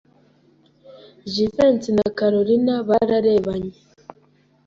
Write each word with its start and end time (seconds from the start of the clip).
Jivency 1.31 1.89
na 1.97 2.07
Kalorina 2.17 2.75
bararebanye. 2.87 3.75